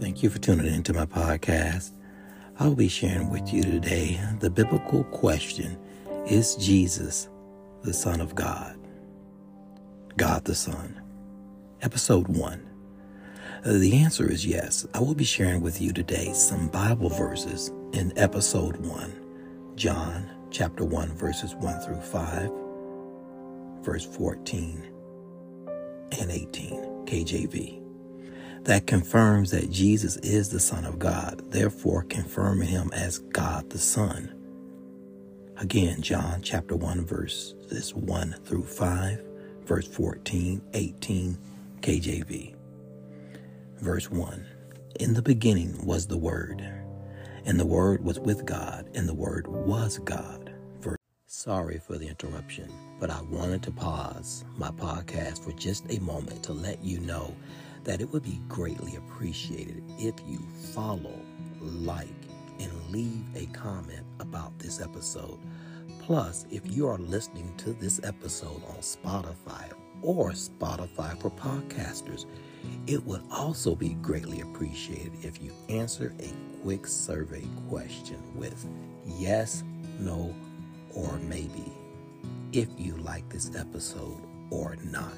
[0.00, 1.90] Thank you for tuning into my podcast.
[2.58, 5.76] I'll be sharing with you today the biblical question
[6.26, 7.28] Is Jesus
[7.82, 8.78] the Son of God?
[10.16, 11.00] God the Son.
[11.82, 12.70] Episode 1.
[13.64, 14.86] Uh, the answer is yes.
[14.94, 20.84] I will be sharing with you today some Bible verses in episode 1, John chapter
[20.84, 22.50] 1, verses 1 through 5,
[23.82, 24.93] verse 14
[26.20, 27.80] and 18, KJV
[28.64, 33.78] that confirms that Jesus is the Son of God, therefore confirming him as God the
[33.78, 34.34] Son.
[35.58, 39.24] Again, John chapter 1, verses 1 through 5,
[39.64, 41.38] verse 14, 18,
[41.82, 42.56] KJV.
[43.80, 44.46] Verse 1
[45.00, 46.66] In the beginning was the Word,
[47.46, 50.53] and the Word was with God, and the Word was God.
[51.44, 56.42] Sorry for the interruption, but I wanted to pause my podcast for just a moment
[56.44, 57.36] to let you know
[57.82, 60.38] that it would be greatly appreciated if you
[60.72, 61.20] follow,
[61.60, 62.08] like,
[62.60, 65.38] and leave a comment about this episode.
[66.00, 72.24] Plus, if you are listening to this episode on Spotify or Spotify for podcasters,
[72.86, 78.66] it would also be greatly appreciated if you answer a quick survey question with
[79.04, 79.62] yes,
[80.00, 80.34] no,
[80.94, 81.72] or maybe
[82.52, 85.16] if you like this episode or not.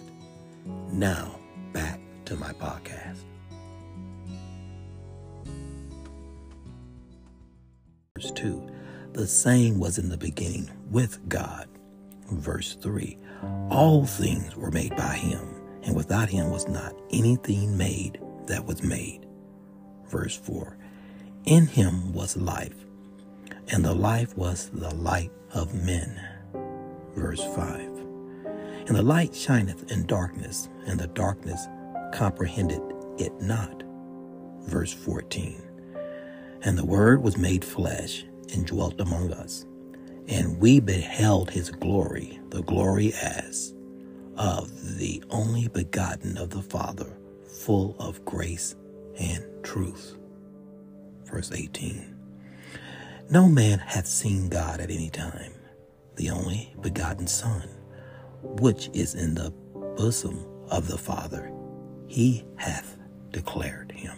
[0.91, 1.39] Now,
[1.73, 3.19] back to my podcast.
[8.17, 8.71] Verse 2
[9.13, 11.69] The same was in the beginning with God.
[12.31, 13.19] Verse 3
[13.71, 15.47] All things were made by him,
[15.83, 19.27] and without him was not anything made that was made.
[20.09, 20.79] Verse 4
[21.45, 22.86] In him was life,
[23.69, 26.21] and the life was the light of men.
[27.15, 27.81] Verse 5
[28.87, 31.67] And the light shineth in darkness, and the darkness
[32.13, 32.83] comprehended
[33.19, 33.83] it not.
[34.63, 35.61] Verse 14
[36.63, 39.67] And the Word was made flesh and dwelt among us,
[40.29, 43.75] and we beheld his glory, the glory as
[44.37, 47.19] of the only begotten of the Father,
[47.65, 48.77] full of grace
[49.19, 50.17] and truth.
[51.25, 52.16] Verse 18
[53.29, 55.53] No man hath seen God at any time,
[56.15, 57.69] the only begotten Son,
[58.43, 59.51] which is in the
[59.97, 61.53] bosom of the Father
[62.07, 62.97] he hath
[63.33, 64.17] declared him.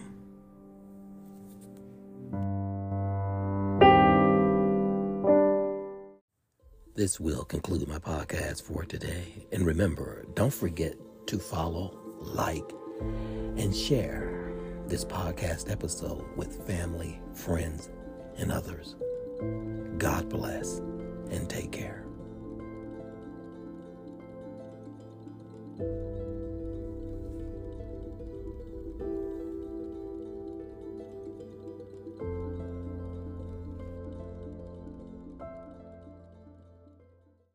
[6.94, 9.46] This will conclude my podcast for today.
[9.52, 10.96] And remember, don't forget
[11.28, 12.70] to follow, like,
[13.56, 14.52] and share
[14.86, 17.88] this podcast episode with family, friends,
[18.38, 18.94] and others.
[19.98, 20.78] God bless
[21.30, 22.04] and take care.